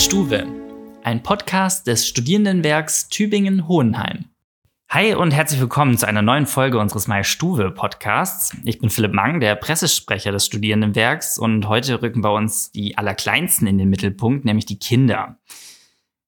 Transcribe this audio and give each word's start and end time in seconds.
Stuwe, 0.00 0.46
ein 1.04 1.22
Podcast 1.22 1.86
des 1.86 2.08
Studierendenwerks 2.08 3.10
Tübingen-Hohenheim. 3.10 4.24
Hi 4.88 5.14
und 5.14 5.30
herzlich 5.30 5.60
willkommen 5.60 5.98
zu 5.98 6.08
einer 6.08 6.22
neuen 6.22 6.46
Folge 6.46 6.78
unseres 6.78 7.06
My 7.06 7.22
Stuwe 7.22 7.70
Podcasts. 7.70 8.56
Ich 8.64 8.78
bin 8.78 8.88
Philipp 8.88 9.12
Mang, 9.12 9.40
der 9.40 9.56
Pressesprecher 9.56 10.32
des 10.32 10.46
Studierendenwerks 10.46 11.38
und 11.38 11.68
heute 11.68 12.00
rücken 12.00 12.22
bei 12.22 12.30
uns 12.30 12.72
die 12.72 12.96
Allerkleinsten 12.96 13.66
in 13.66 13.76
den 13.76 13.90
Mittelpunkt, 13.90 14.46
nämlich 14.46 14.64
die 14.64 14.78
Kinder. 14.78 15.36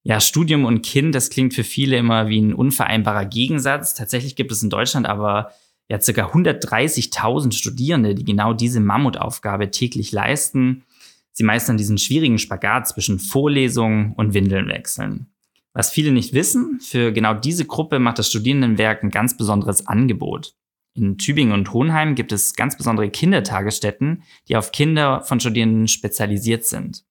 Ja, 0.02 0.20
Studium 0.20 0.66
und 0.66 0.82
Kind, 0.82 1.14
das 1.14 1.30
klingt 1.30 1.54
für 1.54 1.64
viele 1.64 1.96
immer 1.96 2.28
wie 2.28 2.42
ein 2.42 2.52
unvereinbarer 2.52 3.24
Gegensatz. 3.24 3.94
Tatsächlich 3.94 4.36
gibt 4.36 4.52
es 4.52 4.62
in 4.62 4.68
Deutschland 4.68 5.06
aber 5.06 5.50
ja 5.88 5.98
circa 5.98 6.26
130.000 6.26 7.52
Studierende, 7.52 8.14
die 8.14 8.24
genau 8.24 8.52
diese 8.52 8.80
Mammutaufgabe 8.80 9.70
täglich 9.70 10.12
leisten. 10.12 10.84
Sie 11.32 11.44
meistern 11.44 11.76
diesen 11.76 11.98
schwierigen 11.98 12.38
Spagat 12.38 12.88
zwischen 12.88 13.18
Vorlesungen 13.18 14.12
und 14.14 14.34
Windeln 14.34 14.68
wechseln. 14.68 15.32
Was 15.72 15.90
viele 15.90 16.12
nicht 16.12 16.34
wissen, 16.34 16.80
für 16.80 17.12
genau 17.12 17.32
diese 17.34 17.64
Gruppe 17.64 17.98
macht 17.98 18.18
das 18.18 18.28
Studierendenwerk 18.28 19.02
ein 19.02 19.10
ganz 19.10 19.36
besonderes 19.36 19.86
Angebot. 19.86 20.54
In 20.94 21.16
Tübingen 21.16 21.54
und 21.54 21.72
Hohenheim 21.72 22.14
gibt 22.14 22.32
es 22.32 22.54
ganz 22.54 22.76
besondere 22.76 23.08
Kindertagesstätten, 23.08 24.24
die 24.48 24.56
auf 24.56 24.72
Kinder 24.72 25.22
von 25.22 25.40
Studierenden 25.40 25.88
spezialisiert 25.88 26.66
sind. 26.66 27.04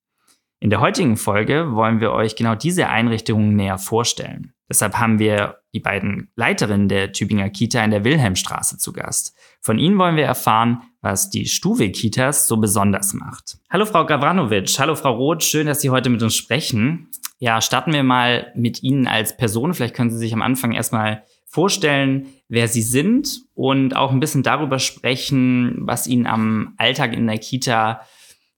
In 0.59 0.69
der 0.69 0.79
heutigen 0.79 1.17
Folge 1.17 1.73
wollen 1.73 1.99
wir 1.99 2.11
euch 2.11 2.35
genau 2.35 2.53
diese 2.53 2.87
Einrichtungen 2.87 3.55
näher 3.55 3.79
vorstellen. 3.79 4.53
Deshalb 4.69 4.99
haben 4.99 5.17
wir 5.17 5.60
die 5.73 5.79
beiden 5.79 6.29
Leiterinnen 6.35 6.89
der 6.89 7.11
Tübinger 7.11 7.49
Kita 7.49 7.83
in 7.83 7.91
der 7.91 8.03
Wilhelmstraße 8.03 8.77
zu 8.77 8.93
Gast. 8.93 9.35
Von 9.61 9.79
ihnen 9.79 9.97
wollen 9.97 10.15
wir 10.15 10.25
erfahren, 10.25 10.81
was 11.01 11.29
die 11.29 11.45
Stuwe-Kitas 11.45 12.47
so 12.47 12.57
besonders 12.57 13.13
macht. 13.13 13.57
Hallo 13.69 13.85
Frau 13.85 14.05
Gavranovic, 14.05 14.77
hallo 14.79 14.95
Frau 14.95 15.15
Roth, 15.15 15.43
schön, 15.43 15.67
dass 15.67 15.81
Sie 15.81 15.89
heute 15.89 16.09
mit 16.09 16.21
uns 16.21 16.35
sprechen. 16.35 17.07
Ja, 17.39 17.61
starten 17.61 17.93
wir 17.93 18.03
mal 18.03 18.51
mit 18.55 18.83
Ihnen 18.83 19.07
als 19.07 19.35
Person. 19.35 19.73
Vielleicht 19.73 19.95
können 19.95 20.11
Sie 20.11 20.17
sich 20.17 20.33
am 20.33 20.41
Anfang 20.43 20.73
erstmal 20.73 21.23
vorstellen, 21.47 22.27
wer 22.49 22.67
Sie 22.67 22.81
sind 22.81 23.41
und 23.55 23.95
auch 23.95 24.11
ein 24.11 24.19
bisschen 24.19 24.43
darüber 24.43 24.77
sprechen, 24.79 25.75
was 25.79 26.05
Ihnen 26.05 26.27
am 26.27 26.73
Alltag 26.77 27.13
in 27.13 27.27
der 27.27 27.39
Kita 27.39 28.01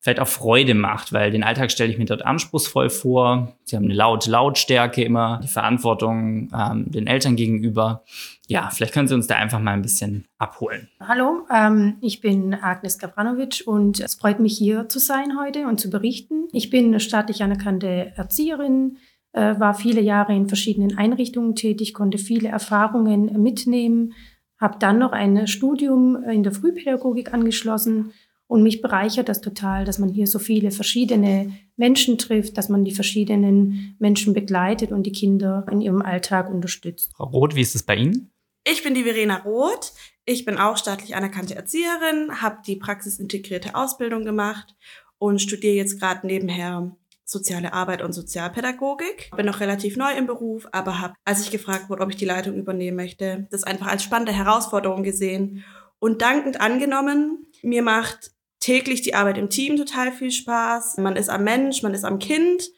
vielleicht 0.04 0.20
auch 0.20 0.28
Freude 0.28 0.74
macht, 0.74 1.14
weil 1.14 1.32
den 1.32 1.44
Alltag 1.44 1.72
stelle 1.72 1.90
ich 1.90 1.98
mir 1.98 2.04
dort 2.04 2.26
anspruchsvoll 2.26 2.90
vor. 2.90 3.56
Sie 3.64 3.78
haben 3.78 3.86
eine 3.86 3.94
laute 3.94 4.30
Lautstärke 4.30 5.02
immer, 5.02 5.40
die 5.42 5.48
Verantwortung 5.48 6.50
ähm, 6.54 6.92
den 6.92 7.08
Eltern 7.08 7.38
gegenüber. 7.38 8.04
Ja, 8.48 8.70
vielleicht 8.70 8.94
können 8.94 9.08
Sie 9.08 9.16
uns 9.16 9.28
da 9.28 9.36
einfach 9.36 9.62
mal 9.62 9.72
ein 9.72 9.82
bisschen 9.82 10.26
abholen. 10.38 10.90
Hallo, 11.00 11.48
ähm, 11.50 11.96
ich 12.02 12.20
bin 12.20 12.54
Agnes 12.54 13.00
Gavranovic 13.00 13.64
und 13.66 14.02
es 14.02 14.16
freut 14.16 14.42
mich 14.42 14.58
hier 14.58 14.90
zu 14.90 15.00
sein 15.00 15.40
heute 15.40 15.68
und 15.68 15.80
zu 15.80 15.90
berichten. 15.90 16.50
Ich 16.52 16.70
bin 16.70 17.00
staatlich 17.00 17.42
anerkannte 17.42 18.12
Erzieherin, 18.18 18.98
äh, 19.32 19.58
war 19.58 19.74
viele 19.74 20.02
Jahre 20.02 20.36
in 20.36 20.50
verschiedenen 20.50 20.98
Einrichtungen 20.98 21.56
tätig, 21.56 21.94
konnte 21.94 22.18
viele 22.18 22.50
Erfahrungen 22.50 23.42
mitnehmen, 23.42 24.12
habe 24.60 24.80
dann 24.80 25.00
noch 25.00 25.14
ein 25.14 25.48
Studium 25.48 26.22
in 26.26 26.44
der 26.44 26.52
Frühpädagogik 26.52 27.34
angeschlossen 27.34 28.12
und 28.48 28.64
mich 28.64 28.82
bereichert 28.82 29.30
das 29.30 29.42
total, 29.42 29.86
dass 29.86 30.00
man 30.00 30.10
hier 30.10 30.28
so 30.28 30.40
viele 30.40 30.72
verschiedene 30.72 31.54
Menschen 31.76 32.18
trifft, 32.18 32.58
dass 32.58 32.70
man 32.70 32.86
die 32.86 32.94
verschiedenen 32.94 33.96
Menschen 34.00 34.34
begleitet 34.34 34.92
und 34.92 35.04
die 35.04 35.12
Kinder 35.12 35.66
in 35.72 35.82
ihrem 35.82 36.02
Alltag 36.02 36.50
unterstützt. 36.50 37.12
Frau 37.16 37.26
Roth, 37.26 37.56
wie 37.56 37.62
ist 37.62 37.76
es 37.76 37.84
bei 37.84 37.96
Ihnen? 37.96 38.32
Ich 38.66 38.84
bin 38.84 38.94
die 38.94 39.04
Verena 39.04 39.38
Roth. 39.38 39.94
Ich 40.26 40.46
bin 40.46 40.58
auch 40.58 40.78
staatlich 40.78 41.16
anerkannte 41.16 41.56
Erzieherin, 41.56 42.42
habe 42.42 42.60
die 42.66 42.78
praxisintegrierte 42.78 43.76
Ausbildung 43.76 44.24
gemacht 44.24 44.76
und 45.18 45.42
studiere 45.42 45.76
jetzt 45.76 46.00
gerade 46.00 46.26
nebenher 46.26 46.96
soziale 47.26 47.74
Arbeit 47.74 48.02
und 48.02 48.14
Sozialpädagogik. 48.14 49.32
Bin 49.36 49.46
noch 49.46 49.60
relativ 49.60 49.98
neu 49.98 50.14
im 50.14 50.28
Beruf, 50.28 50.68
aber 50.72 51.02
habe, 51.02 51.14
als 51.26 51.42
ich 51.42 51.52
gefragt 51.52 51.90
wurde, 51.90 52.04
ob 52.04 52.10
ich 52.10 52.18
die 52.18 52.26
Leitung 52.26 52.56
übernehmen 52.56 52.96
möchte, 52.96 53.48
das 53.52 53.64
einfach 53.64 53.88
als 53.88 54.04
spannende 54.04 54.32
Herausforderung 54.34 55.04
gesehen 55.04 55.64
und 56.00 56.22
dankend 56.22 56.62
angenommen. 56.62 57.48
Mir 57.64 57.82
macht 57.82 58.32
täglich 58.60 59.02
die 59.02 59.16
Arbeit 59.16 59.38
im 59.38 59.50
Team 59.50 59.78
total 59.78 60.12
viel 60.12 60.32
Spaß. 60.32 60.98
Man 60.98 61.16
ist 61.16 61.30
am 61.30 61.44
Mensch, 61.44 61.82
man 61.82 61.94
ist 61.94 62.04
am 62.04 62.20
Kind, 62.20 62.70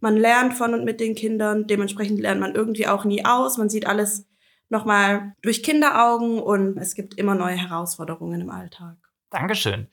man 0.00 0.16
lernt 0.16 0.54
von 0.54 0.74
und 0.74 0.84
mit 0.84 1.00
den 1.00 1.14
Kindern. 1.14 1.66
Dementsprechend 1.66 2.20
lernt 2.20 2.40
man 2.40 2.54
irgendwie 2.54 2.86
auch 2.86 3.04
nie 3.04 3.24
aus. 3.24 3.58
Man 3.58 3.68
sieht 3.68 3.86
alles 3.86 4.26
nochmal 4.68 5.34
durch 5.42 5.62
Kinderaugen 5.62 6.38
und 6.38 6.76
es 6.78 6.94
gibt 6.94 7.14
immer 7.14 7.34
neue 7.34 7.56
Herausforderungen 7.56 8.40
im 8.40 8.50
Alltag. 8.50 8.96
Dankeschön. 9.30 9.88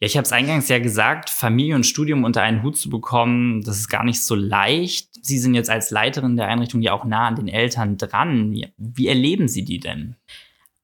Ja, 0.00 0.06
ich 0.06 0.16
habe 0.16 0.24
es 0.24 0.32
eingangs 0.32 0.68
ja 0.68 0.78
gesagt, 0.78 1.30
Familie 1.30 1.74
und 1.74 1.86
Studium 1.86 2.24
unter 2.24 2.42
einen 2.42 2.62
Hut 2.62 2.76
zu 2.76 2.90
bekommen, 2.90 3.62
das 3.62 3.78
ist 3.78 3.88
gar 3.88 4.04
nicht 4.04 4.22
so 4.22 4.34
leicht. 4.34 5.08
Sie 5.24 5.38
sind 5.38 5.54
jetzt 5.54 5.70
als 5.70 5.90
Leiterin 5.90 6.36
der 6.36 6.48
Einrichtung 6.48 6.82
ja 6.82 6.92
auch 6.92 7.04
nah 7.04 7.28
an 7.28 7.36
den 7.36 7.48
Eltern 7.48 7.96
dran. 7.96 8.54
Wie 8.76 9.08
erleben 9.08 9.48
Sie 9.48 9.64
die 9.64 9.80
denn? 9.80 10.16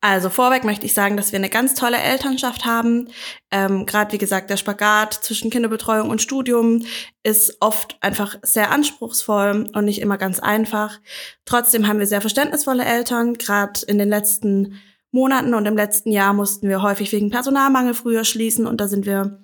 Also 0.04 0.30
vorweg 0.30 0.64
möchte 0.64 0.84
ich 0.84 0.94
sagen, 0.94 1.16
dass 1.16 1.30
wir 1.30 1.38
eine 1.38 1.48
ganz 1.48 1.74
tolle 1.74 1.96
Elternschaft 1.96 2.64
haben. 2.64 3.08
Ähm, 3.52 3.86
Gerade 3.86 4.12
wie 4.12 4.18
gesagt, 4.18 4.50
der 4.50 4.56
Spagat 4.56 5.14
zwischen 5.14 5.48
Kinderbetreuung 5.48 6.10
und 6.10 6.20
Studium 6.20 6.84
ist 7.22 7.58
oft 7.60 7.98
einfach 8.00 8.36
sehr 8.42 8.72
anspruchsvoll 8.72 9.70
und 9.72 9.84
nicht 9.84 10.00
immer 10.00 10.18
ganz 10.18 10.40
einfach. 10.40 10.98
Trotzdem 11.44 11.86
haben 11.86 12.00
wir 12.00 12.08
sehr 12.08 12.20
verständnisvolle 12.20 12.84
Eltern. 12.84 13.34
Gerade 13.34 13.80
in 13.86 13.98
den 13.98 14.08
letzten 14.08 14.80
Monaten 15.12 15.54
und 15.54 15.66
im 15.66 15.76
letzten 15.76 16.10
Jahr 16.10 16.32
mussten 16.32 16.68
wir 16.68 16.82
häufig 16.82 17.12
wegen 17.12 17.30
Personalmangel 17.30 17.94
früher 17.94 18.24
schließen 18.24 18.66
und 18.66 18.80
da 18.80 18.88
sind 18.88 19.06
wir 19.06 19.38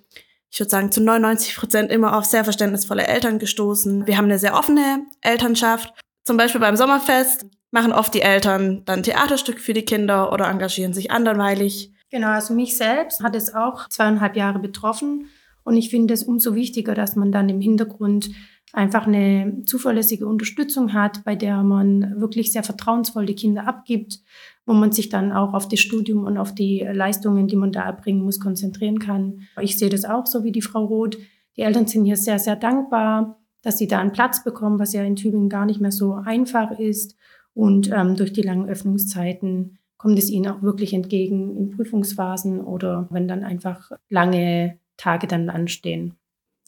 ich 0.50 0.58
würde 0.58 0.70
sagen, 0.70 0.90
zu 0.90 1.02
99 1.02 1.56
Prozent 1.56 1.92
immer 1.92 2.16
auf 2.16 2.25
sehr 2.25 2.42
verständnisvolle 2.42 3.06
Eltern 3.06 3.38
gestoßen. 3.38 4.06
Wir 4.06 4.16
haben 4.16 4.25
eine 4.25 4.38
sehr 4.38 4.54
offene 4.54 5.04
Elternschaft. 5.20 5.92
Zum 6.25 6.38
Beispiel 6.38 6.60
beim 6.60 6.75
Sommerfest 6.75 7.44
machen 7.70 7.92
oft 7.92 8.14
die 8.14 8.22
Eltern 8.22 8.82
dann 8.84 9.02
Theaterstück 9.02 9.60
für 9.60 9.74
die 9.74 9.84
Kinder 9.84 10.32
oder 10.32 10.48
engagieren 10.48 10.92
sich 10.94 11.10
anderweitig. 11.10 11.92
Genau, 12.10 12.28
also 12.28 12.54
mich 12.54 12.76
selbst 12.76 13.22
hat 13.22 13.36
es 13.36 13.54
auch 13.54 13.88
zweieinhalb 13.88 14.36
Jahre 14.36 14.58
betroffen. 14.58 15.26
Und 15.64 15.76
ich 15.76 15.90
finde 15.90 16.14
es 16.14 16.22
umso 16.22 16.54
wichtiger, 16.54 16.94
dass 16.94 17.14
man 17.14 17.30
dann 17.30 17.50
im 17.50 17.60
Hintergrund 17.60 18.30
einfach 18.72 19.06
eine 19.06 19.64
zuverlässige 19.66 20.26
Unterstützung 20.26 20.92
hat, 20.94 21.24
bei 21.24 21.34
der 21.34 21.62
man 21.62 22.20
wirklich 22.20 22.52
sehr 22.52 22.62
vertrauensvoll 22.62 23.26
die 23.26 23.34
Kinder 23.34 23.66
abgibt, 23.66 24.20
wo 24.66 24.72
man 24.72 24.92
sich 24.92 25.08
dann 25.08 25.32
auch 25.32 25.54
auf 25.54 25.68
das 25.68 25.80
Studium 25.80 26.24
und 26.24 26.38
auf 26.38 26.54
die 26.54 26.86
Leistungen, 26.90 27.48
die 27.48 27.56
man 27.56 27.72
da 27.72 27.82
erbringen 27.82 28.22
muss, 28.22 28.40
konzentrieren 28.40 28.98
kann. 28.98 29.40
Ich 29.60 29.78
sehe 29.78 29.90
das 29.90 30.04
auch 30.04 30.26
so 30.26 30.44
wie 30.44 30.52
die 30.52 30.62
Frau 30.62 30.84
Roth. 30.84 31.18
Die 31.56 31.62
Eltern 31.62 31.86
sind 31.86 32.04
hier 32.04 32.16
sehr, 32.16 32.38
sehr 32.38 32.56
dankbar, 32.56 33.38
dass 33.62 33.78
sie 33.78 33.88
da 33.88 33.98
einen 33.98 34.12
Platz 34.12 34.44
bekommen, 34.44 34.78
was 34.78 34.92
ja 34.92 35.02
in 35.02 35.16
Tübingen 35.16 35.48
gar 35.48 35.66
nicht 35.66 35.80
mehr 35.80 35.92
so 35.92 36.14
einfach 36.14 36.78
ist. 36.78 37.17
Und 37.58 37.91
ähm, 37.91 38.14
durch 38.14 38.32
die 38.32 38.42
langen 38.42 38.69
Öffnungszeiten 38.69 39.78
kommt 39.96 40.16
es 40.16 40.30
ihnen 40.30 40.46
auch 40.46 40.62
wirklich 40.62 40.94
entgegen 40.94 41.56
in 41.56 41.70
Prüfungsphasen 41.70 42.60
oder 42.60 43.08
wenn 43.10 43.26
dann 43.26 43.42
einfach 43.42 43.91
lange 44.08 44.78
Tage 44.96 45.26
dann 45.26 45.50
anstehen. 45.50 46.14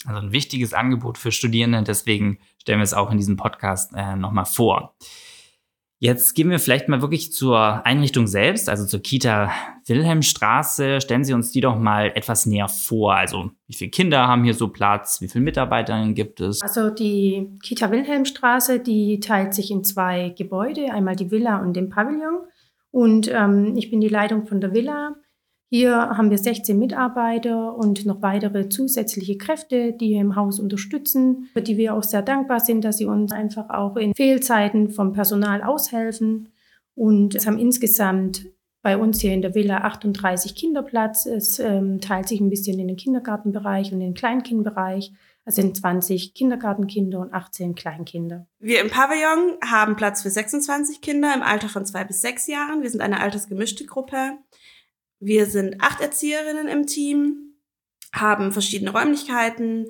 Also 0.05 0.21
ein 0.21 0.33
wichtiges 0.33 0.75
Angebot 0.75 1.17
für 1.17 1.31
Studierende, 1.31 1.84
deswegen 1.84 2.41
stellen 2.59 2.81
wir 2.81 2.84
es 2.84 2.93
auch 2.93 3.12
in 3.12 3.19
diesem 3.19 3.37
Podcast 3.37 3.93
äh, 3.95 4.17
nochmal 4.17 4.47
vor. 4.47 4.97
Jetzt 6.03 6.33
gehen 6.34 6.49
wir 6.49 6.59
vielleicht 6.59 6.88
mal 6.88 7.03
wirklich 7.03 7.31
zur 7.31 7.84
Einrichtung 7.84 8.27
selbst, 8.27 8.71
also 8.71 8.87
zur 8.87 9.00
Kita 9.00 9.50
Wilhelmstraße. 9.87 10.99
Stellen 11.03 11.25
Sie 11.25 11.34
uns 11.34 11.53
die 11.53 11.61
doch 11.61 11.78
mal 11.78 12.06
etwas 12.15 12.47
näher 12.47 12.69
vor. 12.69 13.15
Also 13.15 13.50
wie 13.66 13.75
viele 13.75 13.91
Kinder 13.91 14.27
haben 14.27 14.43
hier 14.44 14.55
so 14.55 14.69
Platz? 14.69 15.21
Wie 15.21 15.28
viele 15.28 15.44
Mitarbeiterinnen 15.44 16.15
gibt 16.15 16.41
es? 16.41 16.62
Also 16.62 16.89
die 16.89 17.50
Kita 17.62 17.91
Wilhelmstraße, 17.91 18.81
die 18.81 19.21
teilt 19.21 19.53
sich 19.53 19.71
in 19.71 19.84
zwei 19.84 20.31
Gebäude, 20.31 20.91
einmal 20.91 21.16
die 21.16 21.31
Villa 21.31 21.59
und 21.59 21.75
den 21.75 21.91
Pavillon. 21.91 22.47
Und 22.91 23.31
ähm, 23.31 23.75
ich 23.77 23.91
bin 23.91 24.00
die 24.00 24.09
Leitung 24.09 24.47
von 24.47 24.62
der 24.62 24.72
Villa. 24.72 25.16
Hier 25.73 25.95
haben 25.95 26.31
wir 26.31 26.39
16 26.39 26.77
Mitarbeiter 26.77 27.77
und 27.77 28.05
noch 28.05 28.23
weitere 28.23 28.69
zusätzliche 28.69 29.39
Kräfte, 29.39 29.93
die 29.93 30.09
hier 30.09 30.21
im 30.21 30.34
Haus 30.34 30.59
unterstützen, 30.59 31.49
für 31.53 31.63
die 31.63 31.77
wir 31.77 31.95
auch 31.95 32.03
sehr 32.03 32.22
dankbar 32.22 32.59
sind, 32.59 32.84
dass 32.84 32.99
sie 32.99 33.07
uns 33.07 33.31
einfach 33.31 33.71
auch 33.71 33.95
in 33.95 34.13
Fehlzeiten 34.13 34.91
vom 34.91 35.13
Personal 35.13 35.63
aushelfen. 35.63 36.49
Und 36.97 37.37
es 37.37 37.47
haben 37.47 37.57
insgesamt 37.57 38.47
bei 38.83 38.97
uns 38.97 39.21
hier 39.21 39.33
in 39.33 39.43
der 39.43 39.55
Villa 39.55 39.78
38 39.83 40.57
Kinderplatz. 40.57 41.27
Es 41.27 41.61
ähm, 41.61 42.01
teilt 42.01 42.27
sich 42.27 42.41
ein 42.41 42.51
bisschen 42.51 42.81
in 42.81 42.89
den 42.89 42.97
Kindergartenbereich 42.97 43.93
und 43.93 44.01
den 44.01 44.15
Kleinkindbereich. 44.15 45.13
Es 45.45 45.55
sind 45.55 45.77
20 45.77 46.34
Kindergartenkinder 46.34 47.21
und 47.21 47.33
18 47.33 47.77
Kleinkinder. 47.77 48.49
Wir 48.59 48.81
im 48.81 48.91
Pavillon 48.91 49.57
haben 49.65 49.95
Platz 49.95 50.23
für 50.23 50.31
26 50.31 51.01
Kinder 51.01 51.33
im 51.33 51.43
Alter 51.43 51.69
von 51.69 51.87
zwei 51.87 52.03
bis 52.03 52.23
sechs 52.23 52.49
Jahren. 52.49 52.83
Wir 52.83 52.91
sind 52.91 53.03
eine 53.03 53.21
altersgemischte 53.21 53.87
Gruppe. 53.87 54.33
Wir 55.21 55.47
sind 55.47 55.83
acht 55.83 56.01
Erzieherinnen 56.01 56.67
im 56.67 56.87
Team, 56.87 57.55
haben 58.13 58.53
verschiedene 58.53 58.91
Räumlichkeiten 58.91 59.87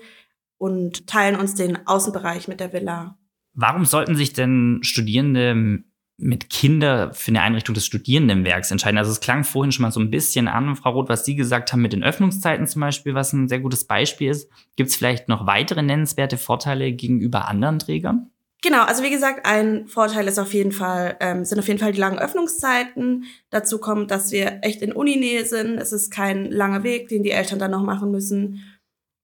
und 0.59 1.07
teilen 1.07 1.37
uns 1.37 1.55
den 1.55 1.87
Außenbereich 1.87 2.49
mit 2.49 2.61
der 2.61 2.73
Villa. 2.73 3.17
Warum 3.55 3.85
sollten 3.85 4.17
sich 4.17 4.33
denn 4.33 4.81
Studierende 4.83 5.85
mit 6.17 6.51
Kinder 6.51 7.15
für 7.15 7.31
eine 7.31 7.43
Einrichtung 7.43 7.75
des 7.75 7.87
Studierendenwerks 7.87 8.71
entscheiden? 8.71 8.99
Also 8.99 9.13
es 9.13 9.21
klang 9.21 9.45
vorhin 9.45 9.73
schon 9.73 9.83
mal 9.83 9.93
so 9.93 10.01
ein 10.01 10.11
bisschen 10.11 10.49
an, 10.49 10.75
Frau 10.75 10.91
Roth, 10.91 11.09
was 11.09 11.25
Sie 11.25 11.37
gesagt 11.37 11.73
haben 11.73 11.81
mit 11.81 11.93
den 11.93 12.03
Öffnungszeiten 12.03 12.67
zum 12.67 12.81
Beispiel, 12.81 13.15
was 13.15 13.33
ein 13.33 13.49
sehr 13.49 13.61
gutes 13.61 13.87
Beispiel 13.87 14.31
ist. 14.31 14.51
Gibt 14.77 14.91
es 14.91 14.97
vielleicht 14.97 15.29
noch 15.29 15.47
weitere 15.47 15.83
nennenswerte 15.83 16.39
Vorteile 16.39 16.93
gegenüber 16.93 17.49
anderen 17.49 17.79
Trägern? 17.79 18.31
Genau, 18.63 18.83
also 18.83 19.03
wie 19.03 19.11
gesagt, 19.11 19.47
ein 19.47 19.89
Vorteil 19.89 20.29
ist 20.29 20.39
auf 20.39 20.53
jeden 20.53 20.73
Fall, 20.73 21.17
ähm, 21.21 21.47
sind 21.47 21.59
auf 21.59 21.67
jeden 21.67 21.79
Fall 21.81 21.93
die 21.93 22.01
langen 22.01 22.19
Öffnungszeiten. 22.19 23.25
Dazu 23.49 23.79
kommt, 23.79 24.11
dass 24.11 24.33
wir 24.33 24.59
echt 24.63 24.83
in 24.83 24.93
Uninähe 24.93 25.47
sind. 25.47 25.79
Es 25.79 25.93
ist 25.93 26.11
kein 26.11 26.51
langer 26.51 26.83
Weg, 26.83 27.09
den 27.09 27.23
die 27.23 27.31
Eltern 27.31 27.59
dann 27.59 27.71
noch 27.71 27.83
machen 27.83 28.11
müssen. 28.11 28.63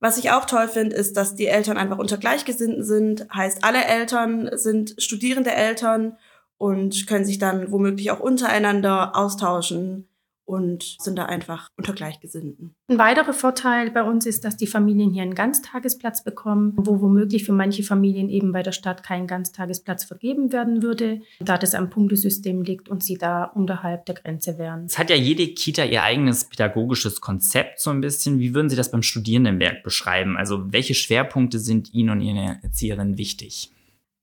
Was 0.01 0.17
ich 0.17 0.31
auch 0.31 0.47
toll 0.47 0.69
finde, 0.69 0.97
ist, 0.97 1.17
dass 1.19 1.35
die 1.35 1.47
Eltern 1.47 1.77
einfach 1.77 1.99
unter 1.99 2.17
Gleichgesinnten 2.17 2.83
sind. 2.83 3.27
Heißt, 3.35 3.63
alle 3.63 3.85
Eltern 3.85 4.51
sind 4.55 4.95
studierende 4.99 5.53
Eltern 5.53 6.17
und 6.57 7.07
können 7.07 7.27
sich 7.27 7.39
dann 7.39 7.71
womöglich 7.71 8.11
auch 8.11 8.21
untereinander 8.21 9.17
austauschen 9.17 10.09
und 10.47 10.97
sind 11.01 11.19
da 11.19 11.27
einfach 11.27 11.69
unter 11.77 11.93
Gleichgesinnten. 11.93 12.75
Ein 12.89 12.99
weiterer 12.99 13.33
Vorteil 13.33 13.91
bei 13.91 14.03
uns 14.03 14.27
ist, 14.27 14.45
dass 14.45 14.57
die 14.57 14.67
Familien 14.67 15.11
hier 15.11 15.23
einen 15.23 15.35
Ganztagesplatz 15.35 16.25
bekommen, 16.25 16.73
wo 16.77 17.01
womöglich 17.01 17.45
für 17.45 17.53
manche 17.53 17.83
Familien 17.83 18.31
eben 18.31 18.53
bei 18.53 18.63
der 18.63 18.73
Stadt 18.73 19.03
kein 19.03 19.27
Ganztagesplatz 19.27 20.05
vergeben 20.05 20.53
werden 20.53 20.83
würde, 20.83 21.21
da 21.41 21.59
das 21.59 21.75
am 21.75 21.91
Punktesystem 21.91 22.63
liegt 22.63 22.89
und 22.89 23.03
sie 23.03 23.19
da 23.19 23.45
unterhalb 23.45 24.07
der 24.07 24.15
Grenze 24.15 24.57
wären. 24.57 24.85
Es 24.87 24.99
hat 24.99 25.11
ja 25.11 25.17
jede 25.17 25.49
Kita 25.49 25.85
ihr 25.85 26.03
eigenes 26.03 26.45
pädagogisches 26.45 27.21
Konzept 27.21 27.81
so 27.81 27.91
ein 27.91 28.01
bisschen. 28.01 28.39
Wie 28.39 28.55
würden 28.55 28.71
Sie 28.71 28.77
das 28.77 28.91
beim 28.91 29.03
Studierendenwerk 29.03 29.83
beschreiben? 29.83 30.37
Also 30.37 30.73
welche 30.73 30.95
Schwerpunkte 30.95 31.59
sind 31.59 31.93
Ihnen 31.93 32.11
und 32.11 32.21
Ihren 32.21 32.61
Erzieherinnen 32.63 33.19
wichtig? 33.19 33.73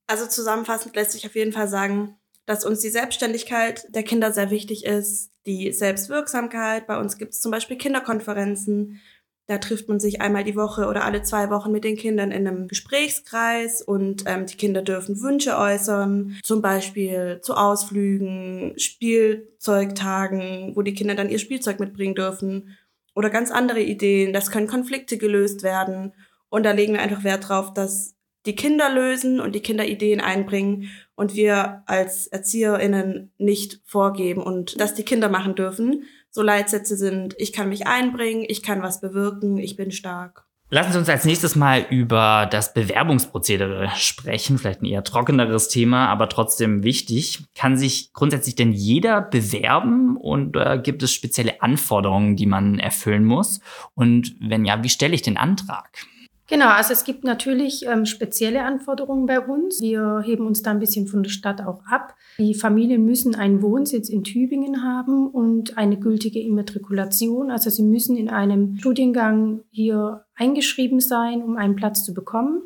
Also 0.06 0.26
zusammenfassend 0.26 0.96
lässt 0.96 1.12
sich 1.12 1.26
auf 1.26 1.34
jeden 1.34 1.52
Fall 1.52 1.68
sagen, 1.68 2.16
dass 2.46 2.64
uns 2.64 2.80
die 2.80 2.90
Selbstständigkeit 2.90 3.86
der 3.94 4.02
Kinder 4.02 4.32
sehr 4.32 4.50
wichtig 4.50 4.84
ist, 4.84 5.30
die 5.46 5.72
Selbstwirksamkeit. 5.72 6.86
Bei 6.86 6.98
uns 6.98 7.18
gibt 7.18 7.32
es 7.32 7.40
zum 7.40 7.50
Beispiel 7.50 7.76
Kinderkonferenzen. 7.76 9.00
Da 9.46 9.58
trifft 9.58 9.88
man 9.88 10.00
sich 10.00 10.22
einmal 10.22 10.42
die 10.44 10.56
Woche 10.56 10.86
oder 10.86 11.04
alle 11.04 11.22
zwei 11.22 11.50
Wochen 11.50 11.70
mit 11.70 11.84
den 11.84 11.96
Kindern 11.96 12.30
in 12.30 12.46
einem 12.46 12.66
Gesprächskreis 12.66 13.82
und 13.82 14.24
ähm, 14.26 14.46
die 14.46 14.56
Kinder 14.56 14.80
dürfen 14.80 15.20
Wünsche 15.20 15.58
äußern, 15.58 16.38
zum 16.42 16.62
Beispiel 16.62 17.40
zu 17.42 17.54
Ausflügen, 17.54 18.72
Spielzeugtagen, 18.78 20.72
wo 20.74 20.82
die 20.82 20.94
Kinder 20.94 21.14
dann 21.14 21.28
ihr 21.28 21.38
Spielzeug 21.38 21.78
mitbringen 21.78 22.14
dürfen 22.14 22.74
oder 23.14 23.28
ganz 23.28 23.50
andere 23.50 23.82
Ideen. 23.82 24.32
Das 24.32 24.50
können 24.50 24.66
Konflikte 24.66 25.18
gelöst 25.18 25.62
werden 25.62 26.14
und 26.48 26.64
da 26.64 26.72
legen 26.72 26.94
wir 26.94 27.02
einfach 27.02 27.22
Wert 27.22 27.48
drauf, 27.48 27.74
dass 27.74 28.13
die 28.46 28.54
Kinder 28.54 28.92
lösen 28.92 29.40
und 29.40 29.54
die 29.54 29.60
Kinder 29.60 29.86
Ideen 29.86 30.20
einbringen 30.20 30.90
und 31.14 31.34
wir 31.34 31.82
als 31.86 32.26
ErzieherInnen 32.26 33.32
nicht 33.38 33.80
vorgeben 33.84 34.42
und 34.42 34.80
dass 34.80 34.94
die 34.94 35.04
Kinder 35.04 35.28
machen 35.28 35.54
dürfen. 35.54 36.04
So 36.30 36.42
Leitsätze 36.42 36.96
sind, 36.96 37.34
ich 37.38 37.52
kann 37.52 37.68
mich 37.68 37.86
einbringen, 37.86 38.44
ich 38.46 38.62
kann 38.62 38.82
was 38.82 39.00
bewirken, 39.00 39.58
ich 39.58 39.76
bin 39.76 39.92
stark. 39.92 40.44
Lassen 40.70 40.92
Sie 40.92 40.98
uns 40.98 41.08
als 41.08 41.24
nächstes 41.24 41.54
mal 41.54 41.86
über 41.90 42.48
das 42.50 42.74
Bewerbungsprozedere 42.74 43.90
sprechen. 43.96 44.58
Vielleicht 44.58 44.82
ein 44.82 44.86
eher 44.86 45.04
trockeneres 45.04 45.68
Thema, 45.68 46.08
aber 46.08 46.28
trotzdem 46.28 46.82
wichtig. 46.82 47.44
Kann 47.54 47.76
sich 47.76 48.12
grundsätzlich 48.12 48.56
denn 48.56 48.72
jeder 48.72 49.20
bewerben 49.20 50.16
und 50.16 50.56
äh, 50.56 50.80
gibt 50.82 51.02
es 51.02 51.12
spezielle 51.12 51.62
Anforderungen, 51.62 52.34
die 52.34 52.46
man 52.46 52.78
erfüllen 52.78 53.24
muss? 53.24 53.60
Und 53.94 54.34
wenn 54.40 54.64
ja, 54.64 54.82
wie 54.82 54.88
stelle 54.88 55.14
ich 55.14 55.22
den 55.22 55.36
Antrag? 55.36 56.06
Genau, 56.46 56.68
also 56.68 56.92
es 56.92 57.04
gibt 57.04 57.24
natürlich 57.24 57.86
ähm, 57.86 58.04
spezielle 58.04 58.64
Anforderungen 58.64 59.24
bei 59.24 59.40
uns. 59.40 59.80
Wir 59.80 60.22
heben 60.24 60.46
uns 60.46 60.60
da 60.60 60.72
ein 60.72 60.78
bisschen 60.78 61.06
von 61.06 61.22
der 61.22 61.30
Stadt 61.30 61.62
auch 61.62 61.82
ab. 61.86 62.14
Die 62.38 62.54
Familien 62.54 63.04
müssen 63.06 63.34
einen 63.34 63.62
Wohnsitz 63.62 64.10
in 64.10 64.24
Tübingen 64.24 64.82
haben 64.82 65.26
und 65.26 65.78
eine 65.78 65.98
gültige 65.98 66.40
Immatrikulation. 66.40 67.50
Also 67.50 67.70
sie 67.70 67.82
müssen 67.82 68.16
in 68.16 68.28
einem 68.28 68.76
Studiengang 68.76 69.62
hier 69.70 70.26
eingeschrieben 70.34 71.00
sein, 71.00 71.42
um 71.42 71.56
einen 71.56 71.76
Platz 71.76 72.04
zu 72.04 72.12
bekommen. 72.12 72.62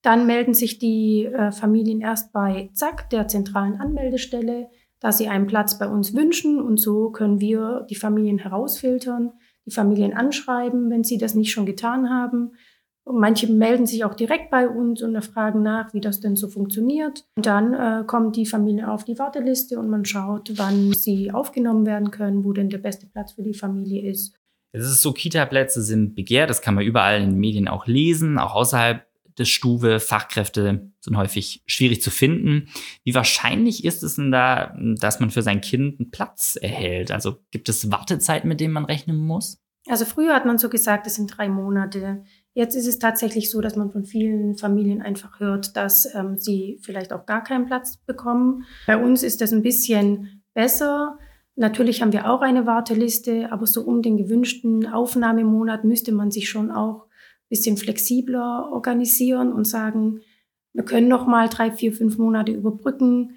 Dann 0.00 0.26
melden 0.26 0.54
sich 0.54 0.78
die 0.78 1.26
äh, 1.26 1.52
Familien 1.52 2.00
erst 2.00 2.32
bei 2.32 2.70
ZAK, 2.72 3.10
der 3.10 3.28
zentralen 3.28 3.78
Anmeldestelle, 3.78 4.70
da 5.00 5.12
sie 5.12 5.28
einen 5.28 5.46
Platz 5.46 5.78
bei 5.78 5.86
uns 5.86 6.16
wünschen. 6.16 6.62
Und 6.62 6.80
so 6.80 7.10
können 7.10 7.40
wir 7.40 7.86
die 7.90 7.94
Familien 7.94 8.38
herausfiltern, 8.38 9.32
die 9.66 9.70
Familien 9.70 10.14
anschreiben, 10.14 10.88
wenn 10.88 11.04
sie 11.04 11.18
das 11.18 11.34
nicht 11.34 11.52
schon 11.52 11.66
getan 11.66 12.08
haben 12.08 12.52
und 13.04 13.18
manche 13.18 13.46
melden 13.52 13.86
sich 13.86 14.04
auch 14.04 14.14
direkt 14.14 14.50
bei 14.50 14.68
uns 14.68 15.02
und 15.02 15.20
fragen 15.24 15.62
nach, 15.62 15.92
wie 15.92 16.00
das 16.00 16.20
denn 16.20 16.36
so 16.36 16.48
funktioniert. 16.48 17.24
Und 17.36 17.46
dann 17.46 17.74
äh, 17.74 18.04
kommt 18.06 18.36
die 18.36 18.46
Familie 18.46 18.90
auf 18.90 19.04
die 19.04 19.18
Warteliste 19.18 19.78
und 19.78 19.90
man 19.90 20.04
schaut, 20.04 20.52
wann 20.56 20.92
sie 20.92 21.32
aufgenommen 21.32 21.84
werden 21.84 22.10
können, 22.10 22.44
wo 22.44 22.52
denn 22.52 22.70
der 22.70 22.78
beste 22.78 23.06
Platz 23.06 23.32
für 23.32 23.42
die 23.42 23.54
Familie 23.54 24.08
ist. 24.08 24.36
Es 24.72 24.84
ist 24.84 25.02
so, 25.02 25.12
Kita-Plätze 25.12 25.82
sind 25.82 26.14
begehrt, 26.14 26.48
das 26.48 26.62
kann 26.62 26.74
man 26.74 26.84
überall 26.84 27.20
in 27.20 27.30
den 27.30 27.40
Medien 27.40 27.68
auch 27.68 27.86
lesen, 27.86 28.38
auch 28.38 28.54
außerhalb 28.54 29.04
des 29.36 29.48
Stufe. 29.48 30.00
Fachkräfte 30.00 30.92
sind 31.00 31.16
häufig 31.16 31.62
schwierig 31.66 32.02
zu 32.02 32.10
finden. 32.10 32.68
Wie 33.04 33.14
wahrscheinlich 33.14 33.84
ist 33.84 34.02
es 34.02 34.16
denn 34.16 34.30
da, 34.30 34.76
dass 34.78 35.20
man 35.20 35.30
für 35.30 35.42
sein 35.42 35.60
Kind 35.60 36.00
einen 36.00 36.10
Platz 36.10 36.56
erhält? 36.60 37.10
Also 37.10 37.38
gibt 37.50 37.68
es 37.68 37.90
Wartezeiten, 37.90 38.48
mit 38.48 38.60
denen 38.60 38.74
man 38.74 38.84
rechnen 38.84 39.16
muss? 39.16 39.58
Also 39.88 40.04
früher 40.04 40.34
hat 40.34 40.46
man 40.46 40.58
so 40.58 40.68
gesagt, 40.68 41.06
es 41.06 41.16
sind 41.16 41.36
drei 41.36 41.48
Monate. 41.48 42.24
Jetzt 42.54 42.74
ist 42.74 42.86
es 42.86 42.98
tatsächlich 42.98 43.50
so, 43.50 43.60
dass 43.60 43.76
man 43.76 43.90
von 43.90 44.04
vielen 44.04 44.56
Familien 44.56 45.00
einfach 45.00 45.40
hört, 45.40 45.76
dass 45.76 46.12
ähm, 46.14 46.36
sie 46.36 46.78
vielleicht 46.82 47.12
auch 47.12 47.24
gar 47.24 47.42
keinen 47.42 47.66
Platz 47.66 47.96
bekommen. 47.96 48.64
Bei 48.86 49.02
uns 49.02 49.22
ist 49.22 49.40
das 49.40 49.52
ein 49.52 49.62
bisschen 49.62 50.42
besser. 50.52 51.18
Natürlich 51.56 52.02
haben 52.02 52.12
wir 52.12 52.30
auch 52.30 52.42
eine 52.42 52.66
Warteliste, 52.66 53.50
aber 53.50 53.66
so 53.66 53.82
um 53.82 54.02
den 54.02 54.18
gewünschten 54.18 54.86
Aufnahmemonat 54.86 55.84
müsste 55.84 56.12
man 56.12 56.30
sich 56.30 56.50
schon 56.50 56.70
auch 56.70 57.04
ein 57.04 57.48
bisschen 57.48 57.76
flexibler 57.78 58.68
organisieren 58.70 59.52
und 59.52 59.66
sagen, 59.66 60.20
wir 60.74 60.84
können 60.84 61.08
noch 61.08 61.26
mal 61.26 61.48
drei, 61.48 61.70
vier, 61.70 61.92
fünf 61.92 62.18
Monate 62.18 62.52
überbrücken. 62.52 63.36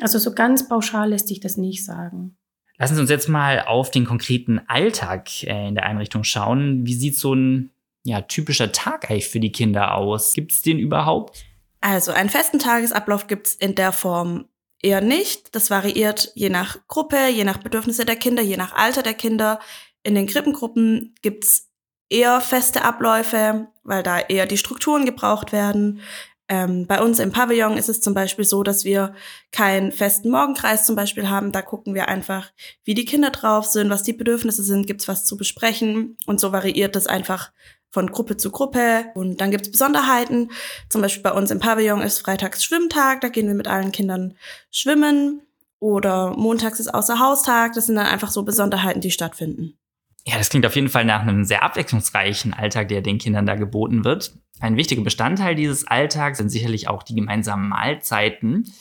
Also 0.00 0.18
so 0.18 0.32
ganz 0.32 0.68
pauschal 0.68 1.10
lässt 1.10 1.28
sich 1.28 1.40
das 1.40 1.56
nicht 1.56 1.84
sagen. 1.84 2.36
Lassen 2.78 2.94
Sie 2.94 3.00
uns 3.00 3.10
jetzt 3.10 3.28
mal 3.28 3.64
auf 3.66 3.90
den 3.90 4.04
konkreten 4.04 4.60
Alltag 4.66 5.44
äh, 5.44 5.68
in 5.68 5.74
der 5.74 5.86
Einrichtung 5.86 6.24
schauen. 6.24 6.84
Wie 6.84 6.94
sieht 6.94 7.16
so 7.16 7.34
ein 7.34 7.70
ja, 8.06 8.22
typischer 8.22 8.72
Tag 8.72 9.10
eigentlich 9.10 9.28
für 9.28 9.40
die 9.40 9.52
Kinder 9.52 9.94
aus? 9.94 10.34
Gibt 10.34 10.52
es 10.52 10.62
den 10.62 10.78
überhaupt? 10.78 11.44
Also 11.80 12.12
einen 12.12 12.30
festen 12.30 12.58
Tagesablauf 12.58 13.26
gibt 13.26 13.48
es 13.48 13.54
in 13.54 13.74
der 13.74 13.92
Form 13.92 14.46
eher 14.82 15.00
nicht. 15.00 15.54
Das 15.54 15.70
variiert 15.70 16.32
je 16.34 16.48
nach 16.48 16.78
Gruppe, 16.86 17.28
je 17.28 17.44
nach 17.44 17.58
Bedürfnisse 17.58 18.04
der 18.04 18.16
Kinder, 18.16 18.42
je 18.42 18.56
nach 18.56 18.74
Alter 18.74 19.02
der 19.02 19.14
Kinder. 19.14 19.58
In 20.02 20.14
den 20.14 20.26
Krippengruppen 20.26 21.14
gibt 21.22 21.44
es 21.44 21.68
eher 22.08 22.40
feste 22.40 22.84
Abläufe, 22.84 23.68
weil 23.82 24.02
da 24.02 24.20
eher 24.20 24.46
die 24.46 24.58
Strukturen 24.58 25.04
gebraucht 25.04 25.52
werden. 25.52 26.00
Ähm, 26.48 26.86
bei 26.86 27.02
uns 27.02 27.18
im 27.18 27.32
Pavillon 27.32 27.76
ist 27.76 27.88
es 27.88 28.00
zum 28.00 28.14
Beispiel 28.14 28.44
so, 28.44 28.62
dass 28.62 28.84
wir 28.84 29.14
keinen 29.50 29.90
festen 29.90 30.30
Morgenkreis 30.30 30.86
zum 30.86 30.94
Beispiel 30.94 31.28
haben. 31.28 31.50
Da 31.50 31.60
gucken 31.60 31.94
wir 31.94 32.06
einfach, 32.06 32.52
wie 32.84 32.94
die 32.94 33.04
Kinder 33.04 33.30
drauf 33.30 33.66
sind, 33.66 33.90
was 33.90 34.04
die 34.04 34.12
Bedürfnisse 34.12 34.62
sind, 34.62 34.86
gibt's 34.86 35.08
was 35.08 35.24
zu 35.24 35.36
besprechen. 35.36 36.16
Und 36.26 36.38
so 36.38 36.52
variiert 36.52 36.94
das 36.94 37.08
einfach 37.08 37.50
von 37.90 38.10
Gruppe 38.10 38.36
zu 38.36 38.50
Gruppe. 38.50 39.06
Und 39.14 39.40
dann 39.40 39.50
gibt's 39.50 39.70
Besonderheiten. 39.70 40.50
Zum 40.88 41.02
Beispiel 41.02 41.22
bei 41.22 41.32
uns 41.32 41.50
im 41.50 41.60
Pavillon 41.60 42.02
ist 42.02 42.20
Freitags 42.20 42.64
Schwimmtag, 42.64 43.20
da 43.20 43.28
gehen 43.28 43.46
wir 43.46 43.54
mit 43.54 43.68
allen 43.68 43.92
Kindern 43.92 44.34
schwimmen. 44.70 45.42
Oder 45.78 46.34
montags 46.36 46.80
ist 46.80 46.92
Außerhaustag. 46.92 47.74
Das 47.74 47.86
sind 47.86 47.96
dann 47.96 48.06
einfach 48.06 48.30
so 48.30 48.42
Besonderheiten, 48.42 49.00
die 49.00 49.10
stattfinden. 49.10 49.78
Ja, 50.26 50.38
das 50.38 50.48
klingt 50.48 50.66
auf 50.66 50.74
jeden 50.74 50.88
Fall 50.88 51.04
nach 51.04 51.22
einem 51.22 51.44
sehr 51.44 51.62
abwechslungsreichen 51.62 52.52
Alltag, 52.52 52.88
der 52.88 53.00
den 53.00 53.18
Kindern 53.18 53.46
da 53.46 53.54
geboten 53.54 54.04
wird. 54.04 54.36
Ein 54.58 54.76
wichtiger 54.76 55.02
Bestandteil 55.02 55.54
dieses 55.54 55.86
Alltags 55.86 56.38
sind 56.38 56.48
sicherlich 56.48 56.88
auch 56.88 57.02
die 57.02 57.14
gemeinsamen 57.14 57.68
Mahlzeiten. 57.68 58.72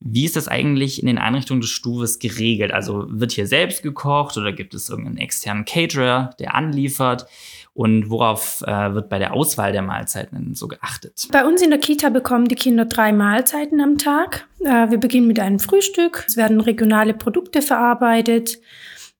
Wie 0.00 0.24
ist 0.24 0.36
das 0.36 0.46
eigentlich 0.46 1.00
in 1.00 1.06
den 1.06 1.18
Einrichtungen 1.18 1.60
des 1.60 1.70
Stuves 1.70 2.18
geregelt? 2.18 2.72
Also 2.72 3.06
wird 3.08 3.32
hier 3.32 3.46
selbst 3.46 3.82
gekocht 3.82 4.36
oder 4.36 4.52
gibt 4.52 4.74
es 4.74 4.88
irgendeinen 4.88 5.18
externen 5.18 5.64
Caterer, 5.64 6.30
der 6.38 6.54
anliefert? 6.54 7.26
Und 7.74 8.10
worauf 8.10 8.62
äh, 8.66 8.94
wird 8.94 9.08
bei 9.08 9.18
der 9.18 9.34
Auswahl 9.34 9.72
der 9.72 9.82
Mahlzeiten 9.82 10.54
so 10.54 10.66
geachtet? 10.66 11.28
Bei 11.30 11.46
uns 11.46 11.62
in 11.62 11.70
der 11.70 11.78
Kita 11.78 12.08
bekommen 12.08 12.48
die 12.48 12.56
Kinder 12.56 12.86
drei 12.86 13.12
Mahlzeiten 13.12 13.80
am 13.80 13.98
Tag. 13.98 14.48
Äh, 14.60 14.90
wir 14.90 14.98
beginnen 14.98 15.28
mit 15.28 15.38
einem 15.38 15.60
Frühstück. 15.60 16.24
Es 16.26 16.36
werden 16.36 16.60
regionale 16.60 17.14
Produkte 17.14 17.62
verarbeitet. 17.62 18.58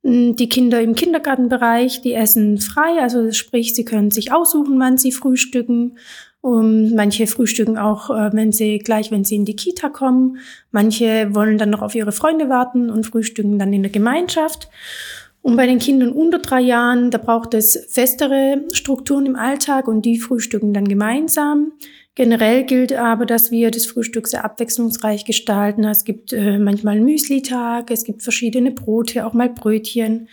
Hm, 0.04 0.36
die 0.36 0.48
Kinder 0.48 0.80
im 0.80 0.94
Kindergartenbereich, 0.94 2.02
die 2.02 2.14
essen 2.14 2.58
frei, 2.60 3.00
also 3.00 3.32
sprich, 3.32 3.74
sie 3.74 3.84
können 3.84 4.10
sich 4.10 4.32
aussuchen, 4.32 4.78
wann 4.78 4.96
sie 4.96 5.12
frühstücken. 5.12 5.98
Um, 6.48 6.94
manche 6.94 7.26
frühstücken 7.26 7.76
auch, 7.76 8.08
äh, 8.08 8.30
wenn 8.32 8.52
sie 8.52 8.78
gleich, 8.78 9.10
wenn 9.10 9.22
sie 9.22 9.36
in 9.36 9.44
die 9.44 9.54
Kita 9.54 9.90
kommen. 9.90 10.38
Manche 10.70 11.34
wollen 11.34 11.58
dann 11.58 11.68
noch 11.68 11.82
auf 11.82 11.94
ihre 11.94 12.10
Freunde 12.10 12.48
warten 12.48 12.88
und 12.88 13.04
frühstücken 13.04 13.58
dann 13.58 13.70
in 13.74 13.82
der 13.82 13.92
Gemeinschaft. 13.92 14.70
Und 15.42 15.56
bei 15.58 15.66
den 15.66 15.78
Kindern 15.78 16.10
unter 16.10 16.38
drei 16.38 16.62
Jahren, 16.62 17.10
da 17.10 17.18
braucht 17.18 17.52
es 17.52 17.88
festere 17.90 18.62
Strukturen 18.72 19.26
im 19.26 19.36
Alltag 19.36 19.88
und 19.88 20.06
die 20.06 20.18
frühstücken 20.18 20.72
dann 20.72 20.88
gemeinsam. 20.88 21.72
Generell 22.14 22.64
gilt 22.64 22.94
aber, 22.94 23.26
dass 23.26 23.50
wir 23.50 23.70
das 23.70 23.84
Frühstück 23.84 24.26
sehr 24.26 24.42
abwechslungsreich 24.42 25.26
gestalten. 25.26 25.84
Es 25.84 26.04
gibt 26.04 26.32
äh, 26.32 26.58
manchmal 26.58 26.96
einen 26.96 27.04
Müslitag, 27.04 27.90
es 27.90 28.04
gibt 28.04 28.22
verschiedene 28.22 28.70
Brote, 28.70 29.26
auch 29.26 29.34
mal 29.34 29.50
Brötchen, 29.50 30.28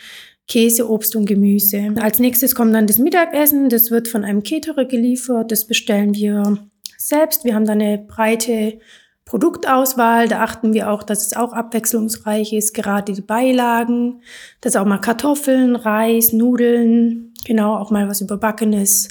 Käse, 0.48 0.90
Obst 0.90 1.16
und 1.16 1.26
Gemüse. 1.26 1.94
Als 2.00 2.20
nächstes 2.20 2.54
kommt 2.54 2.74
dann 2.74 2.88
das 2.88 3.00
Mittagessen. 3.00 3.70
Das 3.70 3.90
wird 3.92 4.08
von 4.08 4.24
einem 4.24 4.44
Caterer 4.44 4.86
geliefert. 4.86 5.52
Das 5.52 5.66
bestellen 5.66 6.14
wir 6.14 6.58
selbst. 6.98 7.44
Wir 7.44 7.56
haben 7.56 7.66
da 7.66 7.74
eine 7.74 7.98
breite 7.98 8.80
Produktauswahl. 9.26 10.28
Da 10.28 10.42
achten 10.42 10.74
wir 10.74 10.92
auch, 10.92 11.04
dass 11.04 11.26
es 11.26 11.36
auch 11.36 11.52
abwechslungsreich 11.52 12.54
ist. 12.54 12.74
Gerade 12.74 13.14
die 13.14 13.22
Beilagen, 13.22 14.22
dass 14.62 14.76
auch 14.76 14.86
mal 14.86 15.00
Kartoffeln, 15.00 15.76
Reis, 15.76 16.32
Nudeln, 16.32 17.34
genau 17.46 17.76
auch 17.76 17.90
mal 17.90 18.08
was 18.08 18.22
überbackenes. 18.22 19.10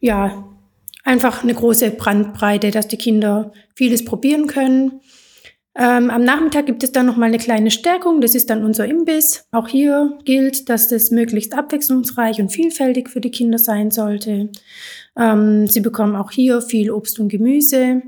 Ja, 0.00 0.48
einfach 1.04 1.44
eine 1.44 1.54
große 1.54 1.92
Brandbreite, 1.92 2.72
dass 2.72 2.88
die 2.88 2.98
Kinder 2.98 3.52
vieles 3.74 4.04
probieren 4.04 4.48
können. 4.48 5.00
Ähm, 5.78 6.10
am 6.10 6.24
Nachmittag 6.24 6.66
gibt 6.66 6.82
es 6.82 6.92
dann 6.92 7.06
noch 7.06 7.16
mal 7.16 7.26
eine 7.26 7.38
kleine 7.38 7.70
Stärkung. 7.70 8.20
Das 8.20 8.34
ist 8.34 8.48
dann 8.48 8.64
unser 8.64 8.86
Imbiss. 8.86 9.46
Auch 9.52 9.68
hier 9.68 10.18
gilt, 10.24 10.68
dass 10.70 10.88
das 10.88 11.10
möglichst 11.10 11.54
abwechslungsreich 11.54 12.40
und 12.40 12.50
vielfältig 12.50 13.10
für 13.10 13.20
die 13.20 13.30
Kinder 13.30 13.58
sein 13.58 13.90
sollte. 13.90 14.50
Ähm, 15.18 15.66
sie 15.66 15.80
bekommen 15.80 16.16
auch 16.16 16.30
hier 16.30 16.62
viel 16.62 16.90
Obst 16.90 17.20
und 17.20 17.28
Gemüse. 17.28 18.02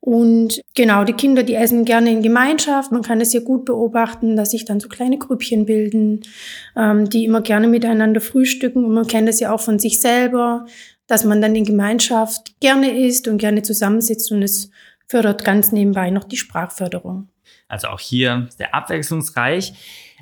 Und 0.00 0.60
genau, 0.74 1.04
die 1.04 1.12
Kinder, 1.12 1.42
die 1.42 1.54
essen 1.54 1.84
gerne 1.84 2.10
in 2.10 2.22
Gemeinschaft. 2.22 2.90
Man 2.90 3.02
kann 3.02 3.20
es 3.20 3.32
ja 3.32 3.40
gut 3.40 3.64
beobachten, 3.64 4.36
dass 4.36 4.50
sich 4.50 4.64
dann 4.64 4.80
so 4.80 4.88
kleine 4.88 5.18
Grüppchen 5.18 5.66
bilden, 5.66 6.22
ähm, 6.76 7.08
die 7.08 7.24
immer 7.24 7.42
gerne 7.42 7.68
miteinander 7.68 8.20
frühstücken. 8.20 8.84
Und 8.84 8.94
man 8.94 9.06
kennt 9.06 9.28
es 9.28 9.38
ja 9.38 9.52
auch 9.52 9.60
von 9.60 9.78
sich 9.78 10.00
selber 10.00 10.66
dass 11.08 11.24
man 11.24 11.40
dann 11.42 11.56
in 11.56 11.64
Gemeinschaft 11.64 12.60
gerne 12.60 12.96
isst 13.04 13.26
und 13.26 13.38
gerne 13.38 13.62
zusammensitzt 13.62 14.30
und 14.30 14.42
es 14.42 14.70
fördert 15.08 15.44
ganz 15.44 15.72
nebenbei 15.72 16.10
noch 16.10 16.24
die 16.24 16.36
Sprachförderung. 16.36 17.28
Also 17.66 17.88
auch 17.88 18.00
hier 18.00 18.48
sehr 18.56 18.74
abwechslungsreich. 18.74 19.72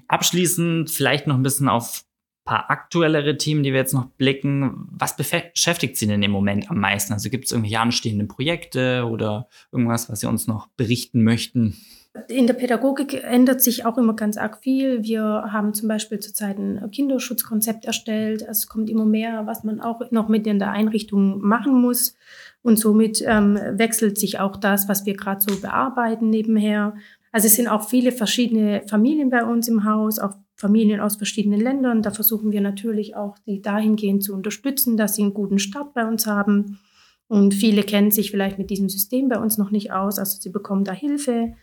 Abschließend 0.08 0.90
vielleicht 0.90 1.26
noch 1.26 1.34
ein 1.34 1.42
bisschen 1.42 1.68
auf 1.68 2.04
ein 2.04 2.44
paar 2.44 2.70
aktuellere 2.70 3.36
Themen, 3.36 3.64
die 3.64 3.72
wir 3.72 3.80
jetzt 3.80 3.94
noch 3.94 4.06
blicken. 4.06 4.86
Was 4.90 5.16
beschäftigt 5.16 5.96
Sie 5.96 6.06
denn 6.06 6.22
im 6.22 6.30
Moment 6.30 6.70
am 6.70 6.78
meisten? 6.78 7.12
Also 7.12 7.28
gibt 7.28 7.46
es 7.46 7.52
irgendwelche 7.52 7.80
anstehenden 7.80 8.28
Projekte 8.28 9.04
oder 9.06 9.48
irgendwas, 9.72 10.08
was 10.08 10.20
Sie 10.20 10.28
uns 10.28 10.46
noch 10.46 10.68
berichten 10.76 11.24
möchten? 11.24 11.76
In 12.28 12.46
der 12.46 12.54
Pädagogik 12.54 13.22
ändert 13.24 13.60
sich 13.60 13.84
auch 13.84 13.98
immer 13.98 14.14
ganz 14.14 14.36
arg 14.36 14.58
viel. 14.62 15.02
Wir 15.02 15.22
haben 15.22 15.74
zum 15.74 15.88
Beispiel 15.88 16.18
zurzeit 16.18 16.58
ein 16.58 16.90
Kinderschutzkonzept 16.90 17.84
erstellt. 17.84 18.42
Es 18.42 18.68
kommt 18.68 18.90
immer 18.90 19.04
mehr, 19.04 19.46
was 19.46 19.64
man 19.64 19.80
auch 19.80 20.10
noch 20.10 20.28
mit 20.28 20.46
in 20.46 20.58
der 20.58 20.70
Einrichtung 20.70 21.40
machen 21.40 21.80
muss. 21.80 22.16
Und 22.62 22.78
somit 22.78 23.22
ähm, 23.26 23.58
wechselt 23.72 24.18
sich 24.18 24.40
auch 24.40 24.56
das, 24.56 24.88
was 24.88 25.06
wir 25.06 25.14
gerade 25.14 25.40
so 25.40 25.60
bearbeiten 25.60 26.30
nebenher. 26.30 26.94
Also 27.32 27.46
es 27.46 27.56
sind 27.56 27.68
auch 27.68 27.88
viele 27.88 28.12
verschiedene 28.12 28.82
Familien 28.88 29.30
bei 29.30 29.44
uns 29.44 29.68
im 29.68 29.84
Haus, 29.84 30.18
auch 30.18 30.34
Familien 30.56 31.00
aus 31.00 31.16
verschiedenen 31.16 31.60
Ländern. 31.60 32.02
Da 32.02 32.10
versuchen 32.10 32.50
wir 32.50 32.60
natürlich 32.60 33.14
auch, 33.14 33.36
die 33.46 33.60
dahingehend 33.60 34.24
zu 34.24 34.34
unterstützen, 34.34 34.96
dass 34.96 35.16
sie 35.16 35.22
einen 35.22 35.34
guten 35.34 35.58
Start 35.58 35.92
bei 35.92 36.06
uns 36.06 36.26
haben. 36.26 36.78
Und 37.28 37.54
viele 37.54 37.82
kennen 37.82 38.10
sich 38.10 38.30
vielleicht 38.30 38.58
mit 38.58 38.70
diesem 38.70 38.88
System 38.88 39.28
bei 39.28 39.38
uns 39.38 39.58
noch 39.58 39.70
nicht 39.70 39.92
aus. 39.92 40.18
Also 40.18 40.40
sie 40.40 40.50
bekommen 40.50 40.84
da 40.84 40.92
Hilfe. 40.92 41.54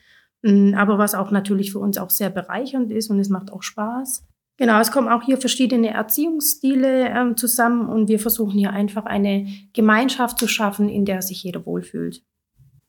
Mm, 0.43 0.75
aber 0.75 0.97
was 0.97 1.15
auch 1.15 1.31
natürlich 1.31 1.71
für 1.71 1.79
uns 1.79 1.97
auch 1.97 2.09
sehr 2.09 2.29
bereichernd 2.29 2.91
ist 2.91 3.09
und 3.09 3.19
es 3.19 3.29
macht 3.29 3.51
auch 3.51 3.63
Spaß. 3.63 4.25
Genau, 4.57 4.79
es 4.79 4.91
kommen 4.91 5.07
auch 5.07 5.23
hier 5.23 5.38
verschiedene 5.38 5.89
Erziehungsstile 5.89 7.09
ähm, 7.09 7.35
zusammen 7.38 7.89
und 7.89 8.07
wir 8.07 8.19
versuchen 8.19 8.57
hier 8.57 8.71
einfach 8.71 9.05
eine 9.05 9.47
Gemeinschaft 9.73 10.38
zu 10.38 10.47
schaffen, 10.47 10.89
in 10.89 11.05
der 11.05 11.23
sich 11.23 11.41
jeder 11.43 11.65
wohlfühlt. 11.65 12.21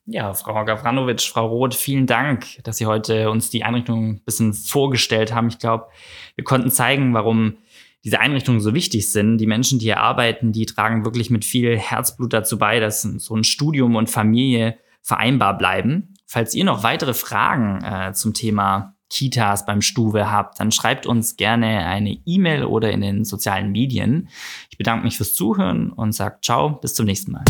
Ja, 0.06 0.34
Frau 0.34 0.62
Gavranowitsch, 0.66 1.30
Frau 1.30 1.46
Roth, 1.46 1.74
vielen 1.74 2.06
Dank, 2.06 2.62
dass 2.64 2.76
Sie 2.76 2.84
heute 2.84 3.30
uns 3.30 3.48
die 3.48 3.64
Einrichtung 3.64 4.16
ein 4.16 4.24
bisschen 4.26 4.52
vorgestellt 4.52 5.32
haben. 5.32 5.48
Ich 5.48 5.58
glaube, 5.58 5.86
wir 6.34 6.44
konnten 6.44 6.70
zeigen, 6.70 7.14
warum 7.14 7.56
diese 8.04 8.20
Einrichtungen 8.20 8.60
so 8.60 8.74
wichtig 8.74 9.10
sind. 9.10 9.38
Die 9.38 9.46
Menschen, 9.46 9.78
die 9.78 9.86
hier 9.86 10.00
arbeiten, 10.00 10.52
die 10.52 10.66
tragen 10.66 11.06
wirklich 11.06 11.30
mit 11.30 11.46
viel 11.46 11.78
Herzblut 11.78 12.34
dazu 12.34 12.58
bei, 12.58 12.80
dass 12.80 13.00
so 13.00 13.34
ein 13.34 13.44
Studium 13.44 13.96
und 13.96 14.10
Familie 14.10 14.76
vereinbar 15.00 15.56
bleiben. 15.56 16.13
Falls 16.34 16.52
ihr 16.56 16.64
noch 16.64 16.82
weitere 16.82 17.14
Fragen 17.14 17.84
äh, 17.84 18.12
zum 18.12 18.34
Thema 18.34 18.96
Kitas 19.08 19.66
beim 19.66 19.80
Stuwe 19.80 20.32
habt, 20.32 20.58
dann 20.58 20.72
schreibt 20.72 21.06
uns 21.06 21.36
gerne 21.36 21.86
eine 21.86 22.18
E-Mail 22.26 22.64
oder 22.64 22.90
in 22.90 23.02
den 23.02 23.24
sozialen 23.24 23.70
Medien. 23.70 24.28
Ich 24.68 24.76
bedanke 24.76 25.04
mich 25.04 25.16
fürs 25.16 25.34
Zuhören 25.34 25.92
und 25.92 26.10
sage 26.10 26.38
ciao, 26.42 26.70
bis 26.70 26.94
zum 26.94 27.06
nächsten 27.06 27.30
Mal. 27.30 27.44